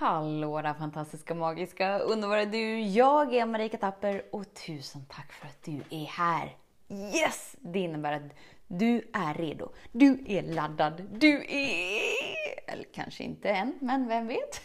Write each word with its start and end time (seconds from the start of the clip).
Hallå 0.00 0.62
där 0.62 0.74
fantastiska, 0.74 1.34
magiska, 1.34 1.98
underbara 1.98 2.44
du! 2.44 2.80
Jag 2.80 3.34
är 3.34 3.46
Marika 3.46 3.78
Tapper 3.78 4.22
och 4.32 4.54
tusen 4.54 5.04
tack 5.08 5.32
för 5.32 5.46
att 5.46 5.62
du 5.64 5.80
är 5.90 6.04
här! 6.04 6.56
Yes! 6.88 7.56
Det 7.58 7.78
innebär 7.78 8.12
att 8.12 8.32
du 8.66 9.10
är 9.12 9.34
redo. 9.34 9.68
Du 9.92 10.24
är 10.26 10.42
laddad. 10.42 11.06
Du 11.10 11.44
är... 11.48 12.72
Eller 12.72 12.84
kanske 12.94 13.24
inte 13.24 13.50
än, 13.50 13.74
men 13.80 14.08
vem 14.08 14.26
vet? 14.26 14.60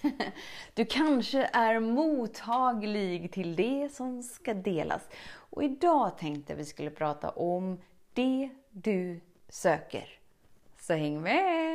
Du 0.73 0.85
kanske 0.85 1.49
är 1.53 1.79
mottaglig 1.79 3.31
till 3.31 3.55
det 3.55 3.89
som 3.93 4.23
ska 4.23 4.53
delas. 4.53 5.01
Och 5.27 5.63
idag 5.63 6.17
tänkte 6.17 6.55
vi 6.55 6.65
skulle 6.65 6.89
prata 6.89 7.29
om 7.29 7.81
det 8.13 8.49
du 8.69 9.21
söker. 9.49 10.09
Så 10.79 10.93
häng 10.93 11.21
med! 11.21 11.74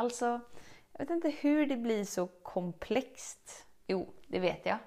Alltså, 0.00 0.40
jag 0.92 0.98
vet 0.98 1.10
inte 1.10 1.30
hur 1.30 1.66
det 1.66 1.76
blir 1.76 2.04
så 2.04 2.26
komplext. 2.26 3.66
Jo, 3.86 4.14
det 4.26 4.38
vet 4.38 4.66
jag. 4.66 4.78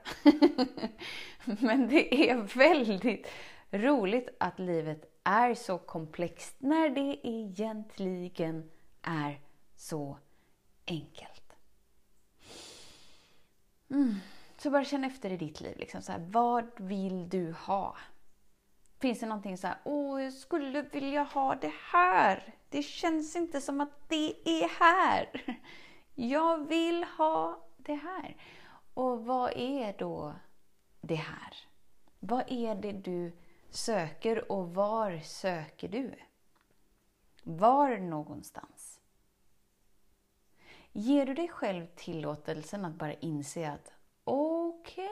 Men 1.59 1.87
det 1.87 2.29
är 2.29 2.57
väldigt 2.57 3.27
roligt 3.71 4.29
att 4.39 4.59
livet 4.59 5.19
är 5.23 5.53
så 5.53 5.77
komplext 5.77 6.55
när 6.57 6.89
det 6.89 7.27
egentligen 7.27 8.71
är 9.01 9.39
så 9.75 10.17
enkelt. 10.87 11.53
Mm. 13.89 14.15
Så 14.57 14.69
bara 14.69 14.85
känn 14.85 15.03
efter 15.03 15.29
i 15.29 15.37
ditt 15.37 15.61
liv. 15.61 15.77
Liksom, 15.77 16.01
så 16.01 16.11
här, 16.11 16.27
vad 16.31 16.65
vill 16.77 17.29
du 17.29 17.51
ha? 17.51 17.97
Finns 19.03 19.19
det 19.19 19.25
någonting 19.25 19.57
så 19.57 19.67
här, 19.67 19.77
åh, 19.83 20.23
jag 20.23 20.33
skulle 20.33 20.81
vilja 20.81 21.23
ha 21.23 21.55
det 21.55 21.73
här. 21.91 22.55
Det 22.69 22.83
känns 22.83 23.35
inte 23.35 23.61
som 23.61 23.81
att 23.81 24.09
det 24.09 24.49
är 24.49 24.67
här. 24.79 25.57
Jag 26.15 26.67
vill 26.67 27.03
ha 27.03 27.65
det 27.77 27.95
här. 27.95 28.37
Och 28.93 29.25
vad 29.25 29.51
är 29.55 29.95
då 29.97 30.33
det 31.01 31.15
här? 31.15 31.55
Vad 32.19 32.43
är 32.47 32.75
det 32.75 32.91
du 32.91 33.31
söker 33.69 34.51
och 34.51 34.73
var 34.73 35.19
söker 35.19 35.87
du? 35.87 36.15
Var 37.43 37.97
någonstans? 37.97 38.99
Ger 40.91 41.25
du 41.25 41.33
dig 41.33 41.47
själv 41.47 41.87
tillåtelsen 41.95 42.85
att 42.85 42.95
bara 42.95 43.13
inse 43.13 43.71
att 43.71 43.91
okej, 44.23 45.09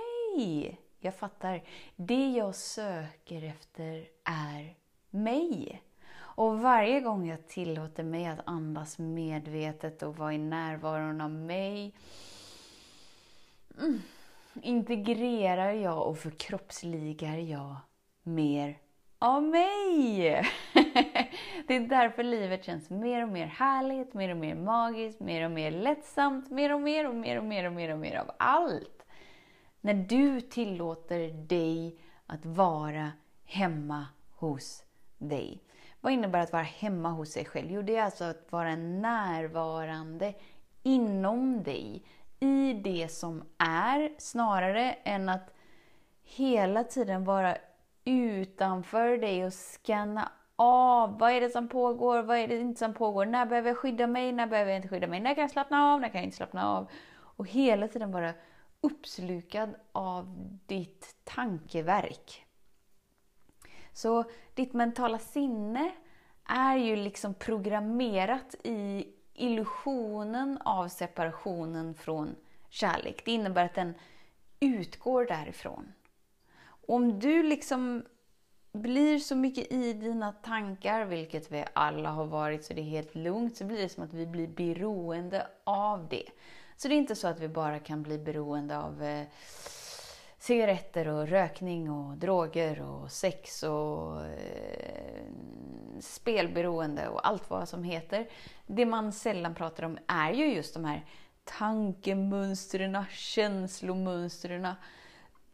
okay, 0.65 0.77
jag 1.03 1.15
fattar. 1.15 1.63
Det 1.95 2.31
jag 2.31 2.55
söker 2.55 3.43
efter 3.43 4.07
är 4.23 4.75
mig. 5.09 5.81
Och 6.17 6.59
varje 6.59 6.99
gång 6.99 7.27
jag 7.27 7.47
tillåter 7.47 8.03
mig 8.03 8.25
att 8.25 8.39
andas 8.45 8.99
medvetet 8.99 10.03
och 10.03 10.17
vara 10.17 10.33
i 10.33 10.37
närvaron 10.37 11.21
av 11.21 11.31
mig 11.31 11.95
mm, 13.79 14.01
integrerar 14.61 15.71
jag 15.71 16.07
och 16.07 16.17
förkroppsligar 16.17 17.37
jag 17.37 17.75
mer 18.23 18.77
av 19.19 19.43
mig. 19.43 20.31
det 21.67 21.75
är 21.75 21.87
därför 21.87 22.23
livet 22.23 22.65
känns 22.65 22.89
mer 22.89 23.23
och 23.23 23.29
mer 23.29 23.45
härligt, 23.45 24.13
mer 24.13 24.29
och 24.29 24.37
mer 24.37 24.55
magiskt, 24.55 25.19
mer 25.19 25.45
och 25.45 25.51
mer 25.51 25.71
lättsamt, 25.71 26.49
mer 26.49 26.73
och 26.73 26.81
mer 26.81 27.07
och 27.07 27.15
mer 27.15 27.37
och 27.37 27.43
mer 27.43 27.67
och 27.67 27.73
mer 27.73 27.93
och 27.93 27.99
mer 27.99 28.15
av 28.15 28.31
allt. 28.39 29.00
När 29.81 29.93
du 29.93 30.41
tillåter 30.41 31.33
dig 31.47 31.99
att 32.25 32.45
vara 32.45 33.11
hemma 33.45 34.07
hos 34.35 34.83
dig. 35.17 35.63
Vad 36.01 36.13
innebär 36.13 36.39
att 36.39 36.53
vara 36.53 36.63
hemma 36.63 37.09
hos 37.09 37.29
sig 37.29 37.45
själv? 37.45 37.71
Jo, 37.71 37.81
det 37.81 37.95
är 37.95 38.03
alltså 38.03 38.23
att 38.23 38.51
vara 38.51 38.75
närvarande 38.75 40.33
inom 40.83 41.63
dig, 41.63 42.03
i 42.39 42.73
det 42.73 43.11
som 43.11 43.43
är, 43.57 44.11
snarare 44.17 44.91
än 45.03 45.29
att 45.29 45.53
hela 46.23 46.83
tiden 46.83 47.25
vara 47.25 47.57
utanför 48.05 49.17
dig 49.17 49.45
och 49.45 49.53
scanna 49.53 50.31
av. 50.55 51.19
Vad 51.19 51.31
är 51.31 51.41
det 51.41 51.49
som 51.49 51.67
pågår? 51.67 52.23
Vad 52.23 52.37
är 52.37 52.47
det 52.47 52.57
inte 52.57 52.79
som 52.79 52.93
pågår? 52.93 53.25
När 53.25 53.45
behöver 53.45 53.69
jag 53.69 53.77
skydda 53.77 54.07
mig? 54.07 54.31
När 54.31 54.47
behöver 54.47 54.71
jag 54.71 54.77
inte 54.77 54.87
skydda 54.87 55.07
mig? 55.07 55.19
När 55.19 55.35
kan 55.35 55.41
jag 55.41 55.51
slappna 55.51 55.93
av? 55.93 56.01
När 56.01 56.09
kan 56.09 56.21
jag 56.21 56.25
inte 56.25 56.37
slappna 56.37 56.67
av? 56.67 56.89
Och 57.17 57.47
hela 57.47 57.87
tiden 57.87 58.11
vara 58.11 58.33
uppslukad 58.81 59.75
av 59.91 60.57
ditt 60.65 61.15
tankeverk. 61.23 62.45
Så 63.93 64.23
ditt 64.53 64.73
mentala 64.73 65.19
sinne 65.19 65.91
är 66.45 66.77
ju 66.77 66.95
liksom 66.95 67.33
programmerat 67.33 68.55
i 68.63 69.07
illusionen 69.33 70.57
av 70.57 70.87
separationen 70.87 71.93
från 71.93 72.35
kärlek. 72.69 73.25
Det 73.25 73.31
innebär 73.31 73.65
att 73.65 73.75
den 73.75 73.93
utgår 74.59 75.25
därifrån. 75.25 75.93
Om 76.87 77.19
du 77.19 77.43
liksom 77.43 78.03
blir 78.71 79.19
så 79.19 79.35
mycket 79.35 79.71
i 79.71 79.93
dina 79.93 80.31
tankar, 80.31 81.05
vilket 81.05 81.51
vi 81.51 81.65
alla 81.73 82.09
har 82.09 82.25
varit, 82.25 82.65
så 82.65 82.73
det 82.73 82.81
är 82.81 82.85
helt 82.85 83.15
lugnt, 83.15 83.57
så 83.57 83.65
blir 83.65 83.77
det 83.77 83.89
som 83.89 84.03
att 84.03 84.13
vi 84.13 84.25
blir 84.25 84.47
beroende 84.47 85.47
av 85.63 86.07
det. 86.09 86.29
Så 86.81 86.87
det 86.87 86.95
är 86.95 86.97
inte 86.97 87.15
så 87.15 87.27
att 87.27 87.39
vi 87.39 87.47
bara 87.47 87.79
kan 87.79 88.03
bli 88.03 88.17
beroende 88.17 88.77
av 88.77 89.03
eh, 89.03 89.25
cigaretter 90.37 91.07
och 91.07 91.27
rökning 91.27 91.91
och 91.91 92.17
droger 92.17 92.81
och 92.81 93.11
sex 93.11 93.63
och 93.63 94.25
eh, 94.25 95.25
spelberoende 95.99 97.07
och 97.07 97.27
allt 97.27 97.49
vad 97.49 97.69
som 97.69 97.83
heter. 97.83 98.29
Det 98.67 98.85
man 98.85 99.13
sällan 99.13 99.55
pratar 99.55 99.83
om 99.83 99.97
är 100.07 100.33
ju 100.33 100.53
just 100.53 100.73
de 100.73 100.85
här 100.85 101.05
tankemönstren, 101.43 103.05
känslomönstren. 103.11 104.67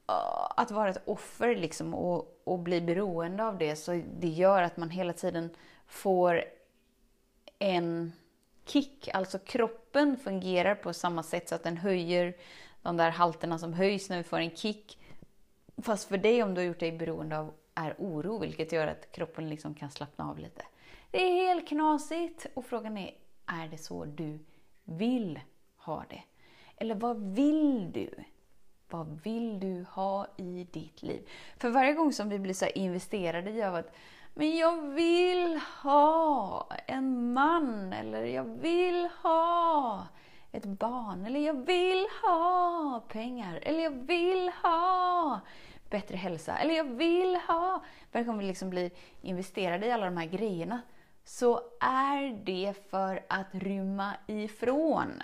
Ah, 0.06 0.54
att 0.58 0.72
vara 0.72 0.90
ett 0.90 1.08
offer 1.08 1.56
liksom 1.56 1.94
och, 1.94 2.42
och 2.44 2.60
bli 2.60 2.82
beroende 2.82 3.44
av 3.46 3.58
det, 3.58 3.76
så 3.76 4.02
det 4.20 4.28
gör 4.28 4.62
att 4.62 4.78
man 4.78 4.90
hela 4.90 5.14
tiden 5.14 5.50
får 5.88 6.44
en 7.60 8.12
kick. 8.68 9.10
Alltså 9.14 9.40
kroppen 9.40 10.18
fungerar 10.18 10.76
på 10.76 10.94
samma 10.94 11.24
sätt 11.24 11.50
så 11.50 11.56
att 11.56 11.64
den 11.64 11.78
höjer 11.78 12.34
de 12.82 12.98
där 12.98 13.10
halterna 13.10 13.60
som 13.60 13.74
höjs 13.74 14.10
när 14.10 14.18
vi 14.18 14.24
får 14.24 14.40
en 14.40 14.56
kick. 14.56 15.00
Fast 15.82 16.08
för 16.08 16.18
dig, 16.18 16.44
om 16.44 16.54
du 16.54 16.62
har 16.62 16.66
gjort 16.66 16.80
dig 16.80 16.92
beroende 16.92 17.38
av 17.38 17.54
är 17.76 17.96
oro, 17.98 18.40
vilket 18.40 18.72
gör 18.72 18.88
att 18.88 19.12
kroppen 19.12 19.50
liksom 19.50 19.74
kan 19.74 19.92
slappna 19.92 20.30
av 20.30 20.40
lite. 20.40 20.62
Det 21.12 21.18
är 21.18 21.48
helt 21.48 21.68
knasigt 21.68 22.46
och 22.54 22.66
frågan 22.66 22.98
är, 22.98 23.12
är 23.46 23.68
det 23.68 23.78
så 23.78 24.06
du 24.06 24.40
vill 24.84 25.40
ha 25.78 26.06
det? 26.10 26.24
Eller 26.78 26.96
vad 26.96 27.36
vill 27.36 27.92
du? 27.92 28.10
Vad 28.90 29.22
vill 29.24 29.60
du 29.60 29.86
ha 29.92 30.28
i 30.38 30.68
ditt 30.72 31.04
liv? 31.04 31.30
För 31.58 31.70
varje 31.70 31.94
gång 31.94 32.14
som 32.14 32.30
vi 32.30 32.40
blir 32.40 32.54
så 32.54 32.66
investerade 32.66 33.52
i 33.52 33.62
att 33.62 33.96
men 34.38 34.58
jag 34.58 34.82
vill 34.82 35.60
ha 35.84 36.68
jag 38.30 38.44
vill 38.44 39.10
ha 39.24 40.08
ett 40.52 40.66
barn 40.66 41.26
eller 41.26 41.40
jag 41.40 41.66
vill 41.66 42.06
ha 42.24 43.04
pengar 43.08 43.60
eller 43.64 43.84
jag 43.84 44.08
vill 44.08 44.52
ha 44.64 45.40
bättre 45.90 46.18
hälsa 46.18 46.58
eller 46.58 46.74
jag 46.74 46.84
vill 46.84 47.36
ha... 47.36 47.84
Varje 48.12 48.26
gång 48.26 48.38
vi 48.38 48.46
liksom 48.46 48.70
blir 48.70 48.92
investerade 49.22 49.86
i 49.86 49.92
alla 49.92 50.06
de 50.06 50.18
här 50.18 50.26
grejerna 50.26 50.82
så 51.24 51.62
är 51.80 52.46
det 52.46 52.74
för 52.90 53.26
att 53.30 53.48
rymma 53.52 54.16
ifrån 54.28 55.22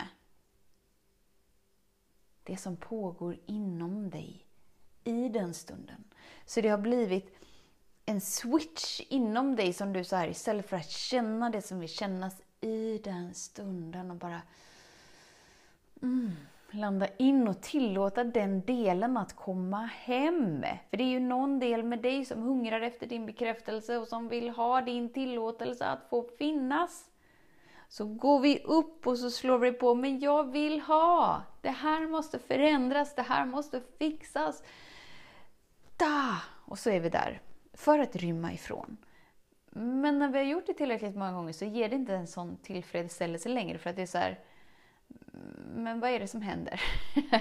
det 2.43 2.57
som 2.57 2.77
pågår 2.77 3.37
inom 3.45 4.09
dig 4.09 4.45
i 5.03 5.29
den 5.29 5.53
stunden. 5.53 6.03
Så 6.45 6.61
det 6.61 6.69
har 6.69 6.77
blivit 6.77 7.35
en 8.05 8.21
switch 8.21 9.01
inom 9.09 9.55
dig 9.55 9.73
som 9.73 9.93
du 9.93 10.03
så 10.03 10.15
här, 10.15 10.27
istället 10.27 10.69
för 10.69 10.77
att 10.77 10.89
känna 10.89 11.49
det 11.49 11.61
som 11.61 11.79
vill 11.79 11.89
kännas 11.89 12.41
i 12.63 13.01
den 13.03 13.33
stunden 13.33 14.11
och 14.11 14.17
bara 14.17 14.41
mm, 16.01 16.31
landa 16.71 17.07
in 17.17 17.47
och 17.47 17.61
tillåta 17.61 18.23
den 18.23 18.61
delen 18.61 19.17
att 19.17 19.35
komma 19.35 19.85
hem. 19.85 20.65
För 20.89 20.97
det 20.97 21.03
är 21.03 21.07
ju 21.07 21.19
någon 21.19 21.59
del 21.59 21.83
med 21.83 22.01
dig 22.01 22.25
som 22.25 22.41
hungrar 22.41 22.81
efter 22.81 23.07
din 23.07 23.25
bekräftelse 23.25 23.97
och 23.97 24.07
som 24.07 24.27
vill 24.27 24.49
ha 24.49 24.81
din 24.81 25.13
tillåtelse 25.13 25.85
att 25.85 26.09
få 26.09 26.23
finnas. 26.37 27.09
så 27.89 28.05
går 28.05 28.39
vi 28.39 28.59
upp 28.59 29.07
och 29.07 29.17
så 29.17 29.31
slår 29.31 29.57
vi 29.57 29.71
på, 29.71 29.95
men 29.95 30.19
jag 30.19 30.51
vill 30.51 30.81
ha! 30.81 31.43
Det 31.61 31.69
här 31.69 32.07
måste 32.07 32.39
förändras, 32.39 33.15
det 33.15 33.21
här 33.21 33.45
måste 33.45 33.81
fixas. 33.97 34.63
Da! 35.97 36.41
Och 36.65 36.79
så 36.79 36.89
är 36.89 36.99
vi 36.99 37.09
där, 37.09 37.41
för 37.73 37.99
att 37.99 38.15
rymma 38.15 38.53
ifrån. 38.53 38.97
Men 39.75 40.19
när 40.19 40.27
vi 40.27 40.37
har 40.37 40.45
gjort 40.45 40.67
det 40.67 40.73
tillräckligt 40.73 41.15
många 41.15 41.31
gånger 41.31 41.53
så 41.53 41.65
ger 41.65 41.89
det 41.89 41.95
inte 41.95 42.15
en 42.15 42.27
sån 42.27 42.57
tillfredsställelse 42.57 43.49
längre, 43.49 43.77
för 43.77 43.89
att 43.89 43.95
det 43.95 44.01
är 44.01 44.05
så 44.05 44.17
här, 44.17 44.39
men 45.75 45.99
vad 45.99 46.09
är 46.09 46.19
det 46.19 46.27
som 46.27 46.41
händer? 46.41 46.81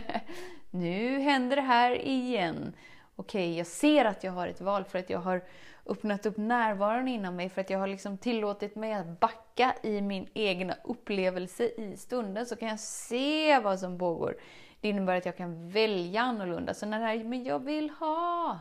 nu 0.70 1.18
händer 1.18 1.56
det 1.56 1.62
här 1.62 2.06
igen. 2.06 2.72
Okej, 3.16 3.56
jag 3.58 3.66
ser 3.66 4.04
att 4.04 4.24
jag 4.24 4.32
har 4.32 4.48
ett 4.48 4.60
val 4.60 4.84
för 4.84 4.98
att 4.98 5.10
jag 5.10 5.18
har 5.18 5.44
öppnat 5.86 6.26
upp 6.26 6.36
närvaron 6.36 7.08
inom 7.08 7.36
mig, 7.36 7.48
för 7.48 7.60
att 7.60 7.70
jag 7.70 7.78
har 7.78 7.86
liksom 7.86 8.18
tillåtit 8.18 8.76
mig 8.76 8.92
att 8.92 9.20
backa 9.20 9.74
i 9.82 10.00
min 10.00 10.28
egna 10.34 10.74
upplevelse 10.84 11.64
i 11.64 11.96
stunden, 11.96 12.46
så 12.46 12.56
kan 12.56 12.68
jag 12.68 12.80
se 12.80 13.58
vad 13.58 13.80
som 13.80 13.98
pågår. 13.98 14.36
Det 14.80 14.88
innebär 14.88 15.16
att 15.16 15.26
jag 15.26 15.36
kan 15.36 15.70
välja 15.70 16.20
annorlunda. 16.20 16.74
Så 16.74 16.86
när 16.86 17.00
det 17.00 17.06
här, 17.06 17.24
men 17.24 17.44
jag 17.44 17.58
vill 17.58 17.90
ha 17.90 18.58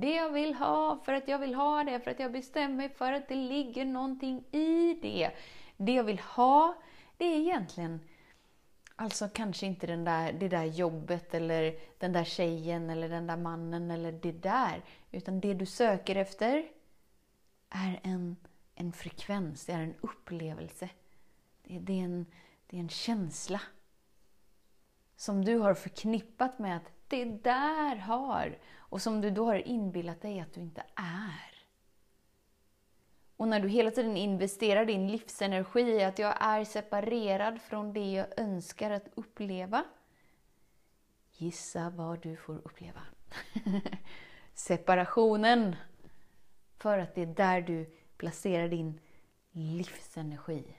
det 0.00 0.14
jag 0.14 0.30
vill 0.30 0.54
ha, 0.54 0.98
för 1.04 1.12
att 1.12 1.28
jag 1.28 1.38
vill 1.38 1.54
ha 1.54 1.84
det, 1.84 2.00
för 2.00 2.10
att 2.10 2.20
jag 2.20 2.32
bestämmer 2.32 2.76
mig 2.76 2.88
för 2.88 3.12
att 3.12 3.28
det 3.28 3.34
ligger 3.34 3.84
någonting 3.84 4.44
i 4.52 4.98
det. 5.02 5.30
Det 5.76 5.92
jag 5.92 6.04
vill 6.04 6.18
ha, 6.18 6.74
det 7.16 7.24
är 7.24 7.38
egentligen 7.38 8.00
Alltså 8.98 9.28
kanske 9.28 9.66
inte 9.66 9.86
den 9.86 10.04
där, 10.04 10.32
det 10.32 10.48
där 10.48 10.64
jobbet 10.64 11.34
eller 11.34 11.78
den 11.98 12.12
där 12.12 12.24
tjejen 12.24 12.90
eller 12.90 13.08
den 13.08 13.26
där 13.26 13.36
mannen 13.36 13.90
eller 13.90 14.12
det 14.12 14.32
där. 14.32 14.84
Utan 15.10 15.40
det 15.40 15.54
du 15.54 15.66
söker 15.66 16.16
efter 16.16 16.68
är 17.70 18.00
en, 18.02 18.36
en 18.74 18.92
frekvens, 18.92 19.66
det 19.66 19.72
är 19.72 19.82
en 19.82 19.94
upplevelse. 20.00 20.88
Det, 21.62 21.78
det, 21.78 22.00
är 22.00 22.04
en, 22.04 22.26
det 22.66 22.76
är 22.76 22.80
en 22.80 22.88
känsla. 22.88 23.60
Som 25.16 25.44
du 25.44 25.58
har 25.58 25.74
förknippat 25.74 26.58
med 26.58 26.76
att 26.76 26.92
det 27.08 27.24
där 27.24 27.96
har. 27.96 28.58
Och 28.76 29.02
som 29.02 29.20
du 29.20 29.30
då 29.30 29.44
har 29.44 29.68
inbillat 29.68 30.22
dig 30.22 30.40
att 30.40 30.54
du 30.54 30.60
inte 30.60 30.82
är. 30.94 31.56
Och 33.36 33.48
när 33.48 33.60
du 33.60 33.68
hela 33.68 33.90
tiden 33.90 34.16
investerar 34.16 34.84
din 34.84 35.08
livsenergi 35.08 35.80
i 35.80 36.04
att 36.04 36.18
jag 36.18 36.36
är 36.40 36.64
separerad 36.64 37.60
från 37.62 37.92
det 37.92 38.12
jag 38.12 38.38
önskar 38.38 38.90
att 38.90 39.08
uppleva. 39.14 39.84
Gissa 41.32 41.90
vad 41.90 42.22
du 42.22 42.36
får 42.36 42.54
uppleva. 42.54 43.00
Separationen. 44.54 45.76
För 46.78 46.98
att 46.98 47.14
det 47.14 47.22
är 47.22 47.26
där 47.26 47.60
du 47.60 47.90
placerar 48.16 48.68
din 48.68 49.00
livsenergi. 49.50 50.78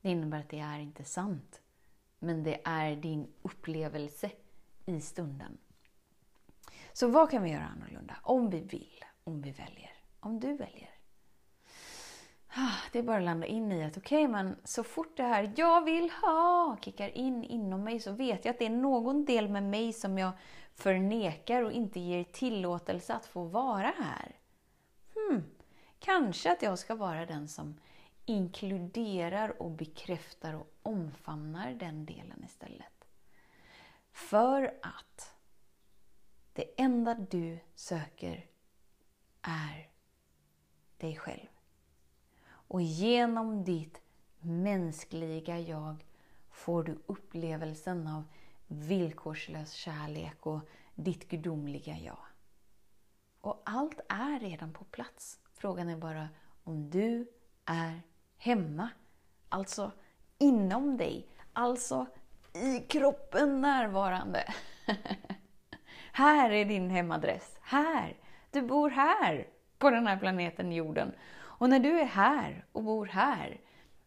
Det 0.00 0.10
innebär 0.10 0.38
att 0.38 0.48
det 0.48 0.58
är 0.58 0.78
inte 0.78 1.04
sant. 1.04 1.60
Men 2.18 2.42
det 2.42 2.60
är 2.64 2.96
din 2.96 3.32
upplevelse 3.42 4.30
i 4.88 5.00
stunden. 5.00 5.58
Så 6.92 7.08
vad 7.08 7.30
kan 7.30 7.42
vi 7.42 7.50
göra 7.50 7.64
annorlunda? 7.64 8.16
Om 8.22 8.50
vi 8.50 8.60
vill, 8.60 9.04
om 9.24 9.42
vi 9.42 9.50
väljer, 9.50 9.92
om 10.20 10.40
du 10.40 10.56
väljer. 10.56 10.90
Ah, 12.48 12.76
det 12.92 12.98
är 12.98 13.02
bara 13.02 13.16
att 13.16 13.22
landa 13.22 13.46
in 13.46 13.72
i 13.72 13.84
att 13.84 13.96
okej, 13.96 14.24
okay, 14.24 14.32
men 14.32 14.56
så 14.64 14.84
fort 14.84 15.16
det 15.16 15.22
här 15.22 15.52
jag 15.56 15.84
vill 15.84 16.10
ha 16.10 16.76
kickar 16.80 17.08
in 17.08 17.44
inom 17.44 17.84
mig 17.84 18.00
så 18.00 18.12
vet 18.12 18.44
jag 18.44 18.52
att 18.52 18.58
det 18.58 18.66
är 18.66 18.70
någon 18.70 19.24
del 19.24 19.48
med 19.48 19.62
mig 19.62 19.92
som 19.92 20.18
jag 20.18 20.32
förnekar 20.74 21.62
och 21.62 21.72
inte 21.72 22.00
ger 22.00 22.24
tillåtelse 22.24 23.14
att 23.14 23.26
få 23.26 23.44
vara 23.44 23.92
här. 23.98 24.36
Hmm, 25.14 25.44
kanske 25.98 26.52
att 26.52 26.62
jag 26.62 26.78
ska 26.78 26.94
vara 26.94 27.26
den 27.26 27.48
som 27.48 27.80
inkluderar 28.26 29.62
och 29.62 29.70
bekräftar 29.70 30.54
och 30.54 30.70
omfamnar 30.82 31.70
den 31.70 32.06
delen 32.06 32.44
istället. 32.44 32.97
För 34.18 34.74
att 34.82 35.34
det 36.52 36.80
enda 36.80 37.14
du 37.14 37.58
söker 37.74 38.46
är 39.42 39.90
dig 40.96 41.16
själv. 41.16 41.46
Och 42.48 42.82
genom 42.82 43.64
ditt 43.64 44.00
mänskliga 44.40 45.58
jag 45.58 46.06
får 46.50 46.82
du 46.82 46.98
upplevelsen 47.06 48.06
av 48.06 48.24
villkorslös 48.66 49.72
kärlek 49.72 50.46
och 50.46 50.60
ditt 50.94 51.28
gudomliga 51.28 51.98
jag. 51.98 52.24
Och 53.40 53.62
allt 53.64 54.00
är 54.08 54.40
redan 54.40 54.72
på 54.72 54.84
plats. 54.84 55.40
Frågan 55.52 55.88
är 55.88 55.96
bara 55.96 56.28
om 56.64 56.90
du 56.90 57.32
är 57.64 58.02
hemma. 58.36 58.90
Alltså 59.48 59.92
inom 60.38 60.96
dig. 60.96 61.28
Alltså 61.52 62.06
i 62.52 62.80
kroppen 62.80 63.60
närvarande. 63.60 64.44
här 66.12 66.50
är 66.50 66.64
din 66.64 66.90
hemadress. 66.90 67.58
Här! 67.62 68.16
Du 68.50 68.62
bor 68.62 68.90
här, 68.90 69.46
på 69.78 69.90
den 69.90 70.06
här 70.06 70.16
planeten 70.16 70.72
jorden. 70.72 71.12
Och 71.38 71.70
när 71.70 71.78
du 71.78 72.00
är 72.00 72.04
här 72.04 72.64
och 72.72 72.82
bor 72.82 73.06
här, 73.06 73.60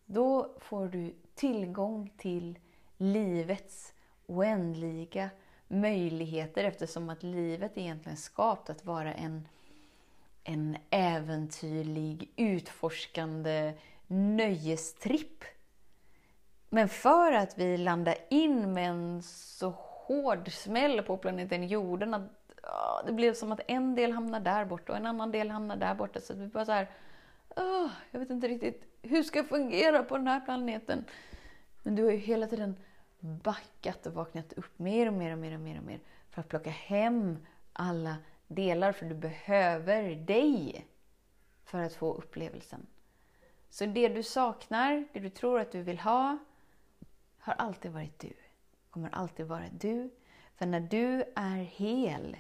då 0.05 0.55
får 0.59 0.87
du 0.87 1.15
tillgång 1.35 2.13
till 2.17 2.59
livets 2.97 3.93
oändliga 4.27 5.29
möjligheter 5.67 6.63
eftersom 6.63 7.09
att 7.09 7.23
livet 7.23 7.77
egentligen 7.77 8.17
är 8.17 8.21
skapat 8.21 8.69
att 8.69 8.85
vara 8.85 9.13
en, 9.13 9.47
en 10.43 10.77
äventyrlig, 10.89 12.31
utforskande 12.35 13.73
nöjestripp. 14.07 15.43
Men 16.73 16.89
för 16.89 17.31
att 17.31 17.57
vi 17.57 17.77
landar 17.77 18.15
in 18.29 18.73
med 18.73 18.89
en 18.89 19.21
så 19.23 19.69
hård 19.69 20.51
smäll 20.51 21.01
på 21.01 21.17
planeten 21.17 21.67
jorden 21.67 22.13
att 22.13 22.21
det 23.05 23.13
blev 23.13 23.33
som 23.33 23.51
att 23.51 23.61
en 23.67 23.95
del 23.95 24.11
hamnar 24.11 24.39
där 24.39 24.65
borta 24.65 24.91
och 24.91 24.97
en 24.97 25.05
annan 25.05 25.31
del 25.31 25.49
hamnar 25.49 25.75
där 25.75 25.95
borta. 25.95 26.19
Så 26.19 26.33
vi 26.33 26.47
bara 26.47 26.65
så 26.65 26.71
här, 26.71 26.89
åh, 27.55 27.89
jag 28.11 28.19
vet 28.19 28.29
inte 28.29 28.47
riktigt 28.47 28.83
hur 29.01 29.23
ska 29.23 29.39
jag 29.39 29.47
fungera 29.47 30.03
på 30.03 30.17
den 30.17 30.27
här 30.27 30.39
planeten? 30.39 31.05
Men 31.83 31.95
du 31.95 32.03
har 32.03 32.11
ju 32.11 32.17
hela 32.17 32.47
tiden 32.47 32.75
backat 33.19 34.05
och 34.05 34.13
vaknat 34.13 34.53
upp 34.53 34.79
mer 34.79 35.07
och 35.07 35.13
mer 35.13 35.31
och 35.31 35.37
mer 35.37 35.53
och 35.53 35.59
mer 35.59 35.77
och 35.77 35.83
mer 35.83 35.99
för 36.29 36.41
att 36.41 36.49
plocka 36.49 36.69
hem 36.69 37.37
alla 37.73 38.15
delar, 38.47 38.91
för 38.91 39.05
du 39.05 39.15
behöver 39.15 40.15
dig 40.15 40.85
för 41.63 41.79
att 41.79 41.93
få 41.93 42.13
upplevelsen. 42.13 42.87
Så 43.69 43.85
det 43.85 44.09
du 44.09 44.23
saknar, 44.23 45.07
det 45.13 45.19
du 45.19 45.29
tror 45.29 45.59
att 45.59 45.71
du 45.71 45.81
vill 45.81 45.99
ha, 45.99 46.37
har 47.41 47.53
alltid 47.53 47.91
varit 47.91 48.19
du. 48.19 48.33
Kommer 48.89 49.09
alltid 49.09 49.45
vara 49.45 49.69
du. 49.79 50.09
För 50.55 50.65
när 50.65 50.79
du 50.79 51.23
är 51.35 51.63
hel 51.63 52.37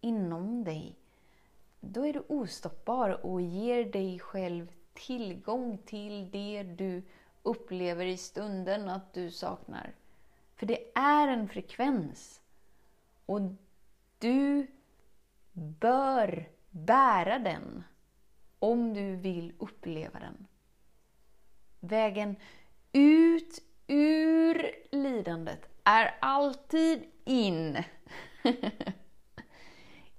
inom 0.00 0.64
dig, 0.64 0.96
då 1.80 2.06
är 2.06 2.12
du 2.12 2.24
ostoppbar 2.28 3.26
och 3.26 3.40
ger 3.40 3.84
dig 3.84 4.18
själv 4.18 4.72
tillgång 4.92 5.78
till 5.78 6.30
det 6.30 6.62
du 6.62 7.02
upplever 7.42 8.06
i 8.06 8.16
stunden 8.16 8.88
att 8.88 9.12
du 9.12 9.30
saknar. 9.30 9.94
För 10.56 10.66
det 10.66 10.92
är 10.94 11.28
en 11.28 11.48
frekvens. 11.48 12.40
Och 13.26 13.40
du 14.18 14.66
bör 15.52 16.48
bära 16.70 17.38
den 17.38 17.84
om 18.58 18.94
du 18.94 19.16
vill 19.16 19.52
uppleva 19.58 20.20
den. 20.20 20.46
Vägen 21.80 22.36
ut 22.92 23.62
ur 23.92 24.70
lidandet 24.90 25.68
är 25.84 26.14
alltid 26.20 27.04
in. 27.24 27.84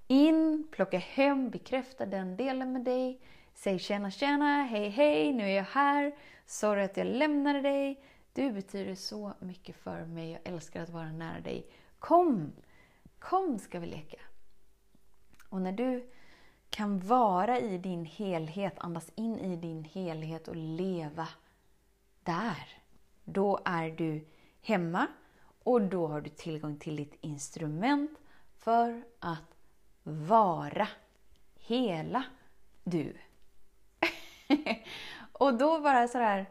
in, 0.08 0.68
plocka 0.72 0.98
hem, 0.98 1.50
bekräfta 1.50 2.06
den 2.06 2.38
delen 2.38 2.74
med 2.74 2.84
dig. 2.84 3.22
Säg 3.54 3.80
tjena 3.80 4.12
tjena, 4.12 4.64
hej 4.64 4.90
hej, 4.90 5.34
nu 5.34 5.44
är 5.44 5.56
jag 5.56 5.64
här. 5.64 6.16
Sorry 6.46 6.84
att 6.84 6.98
jag 6.98 7.08
lämnade 7.08 7.62
dig. 7.62 8.04
Du 8.34 8.52
betyder 8.52 8.96
så 8.96 9.34
mycket 9.40 9.76
för 9.76 10.06
mig, 10.06 10.32
jag 10.32 10.54
älskar 10.54 10.84
att 10.84 10.90
vara 10.90 11.12
nära 11.12 11.40
dig. 11.40 11.68
Kom! 12.00 12.54
Kom 13.20 13.60
ska 13.60 13.80
vi 13.80 13.88
leka. 13.88 14.20
Och 15.50 15.62
när 15.62 15.72
du 15.72 16.10
kan 16.70 17.00
vara 17.00 17.60
i 17.60 17.78
din 17.78 18.06
helhet, 18.06 18.74
andas 18.78 19.12
in 19.16 19.40
i 19.40 19.56
din 19.56 19.84
helhet 19.84 20.48
och 20.48 20.56
leva 20.56 21.28
där, 22.24 22.83
då 23.26 23.60
är 23.66 23.90
du 23.90 24.28
hemma 24.62 25.08
och 25.64 25.82
då 25.82 26.08
har 26.08 26.22
du 26.22 26.30
tillgång 26.30 26.78
till 26.78 26.96
ditt 26.96 27.18
instrument 27.22 28.20
för 28.58 29.04
att 29.20 29.58
vara 30.04 30.88
hela 31.56 32.24
du. 32.84 33.18
och 35.32 35.58
då 35.58 35.80
bara 35.80 36.08
sådär 36.08 36.46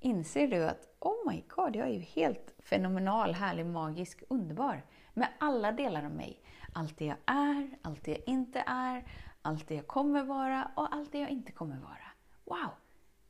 inser 0.00 0.48
du 0.48 0.64
att 0.64 0.96
oh 0.98 1.30
my 1.30 1.42
god, 1.48 1.76
jag 1.76 1.88
är 1.88 1.92
ju 1.92 2.00
helt 2.00 2.54
fenomenal, 2.58 3.34
härlig, 3.34 3.66
magisk, 3.66 4.22
underbar. 4.28 4.82
Med 5.14 5.28
alla 5.38 5.72
delar 5.72 6.04
av 6.04 6.10
mig. 6.10 6.40
Allt 6.72 6.98
det 6.98 7.04
jag 7.04 7.16
är, 7.26 7.70
allt 7.82 8.04
det 8.04 8.10
jag 8.10 8.22
inte 8.26 8.64
är, 8.66 9.04
allt 9.42 9.68
det 9.68 9.74
jag 9.74 9.86
kommer 9.86 10.24
vara 10.24 10.70
och 10.76 10.94
allt 10.94 11.12
det 11.12 11.18
jag 11.18 11.30
inte 11.30 11.52
kommer 11.52 11.76
vara. 11.76 12.10
Wow! 12.44 12.70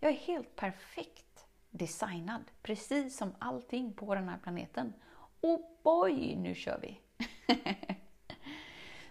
Jag 0.00 0.11
är 0.11 0.16
helt 0.16 0.56
perfekt 0.56 1.27
designad, 1.70 2.44
precis 2.62 3.16
som 3.16 3.34
allting 3.38 3.92
på 3.92 4.14
den 4.14 4.28
här 4.28 4.38
planeten. 4.38 4.92
Och 5.40 5.78
boy, 5.82 6.37
nu 6.37 6.54
kör 6.54 6.78
vi! 6.82 7.00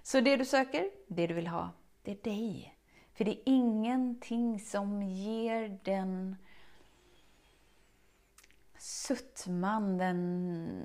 Så 0.04 0.22
det 0.22 0.38
du 0.38 0.46
söker, 0.46 0.90
det 1.08 1.28
du 1.28 1.34
vill 1.34 1.48
ha, 1.48 1.70
det 2.04 2.12
är 2.12 2.24
dig. 2.24 2.78
För 3.14 3.26
det 3.26 3.32
är 3.32 3.42
ingenting 3.46 4.60
som 4.60 5.04
ger 5.04 5.80
den 5.84 6.36
suttman, 8.78 9.98
den 9.98 10.84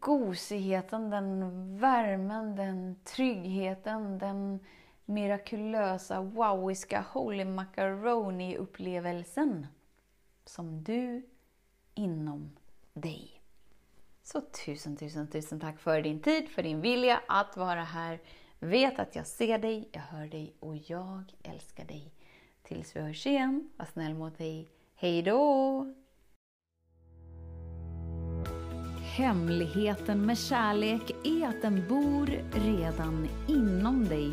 gosigheten, 0.00 1.10
den 1.10 1.50
värmen, 1.78 2.56
den 2.56 2.96
tryggheten, 3.04 4.18
den 4.18 4.60
mirakulösa, 5.04 6.20
wowiska 6.20 7.04
holy 7.12 7.44
macaroni-upplevelsen 7.44 9.66
som 10.48 10.84
du 10.84 11.26
inom 11.94 12.56
dig. 12.92 13.42
Så 14.22 14.40
tusen, 14.40 14.96
tusen, 14.96 15.28
tusen 15.30 15.60
tack 15.60 15.78
för 15.80 16.02
din 16.02 16.20
tid, 16.20 16.48
för 16.48 16.62
din 16.62 16.80
vilja 16.80 17.20
att 17.28 17.56
vara 17.56 17.82
här. 17.82 18.20
Vet 18.58 18.98
att 18.98 19.16
jag 19.16 19.26
ser 19.26 19.58
dig, 19.58 19.88
jag 19.92 20.00
hör 20.00 20.26
dig 20.26 20.56
och 20.60 20.76
jag 20.76 21.32
älskar 21.42 21.84
dig. 21.84 22.12
Tills 22.62 22.96
vi 22.96 23.00
hörs 23.00 23.26
igen, 23.26 23.70
var 23.76 23.86
snäll 23.86 24.14
mot 24.14 24.38
dig. 24.38 24.68
Hej 24.94 25.22
då! 25.22 25.94
Hemligheten 29.16 30.26
med 30.26 30.38
kärlek 30.38 31.10
är 31.24 31.48
att 31.48 31.62
den 31.62 31.88
bor 31.88 32.26
redan 32.52 33.28
inom 33.48 34.04
dig. 34.04 34.32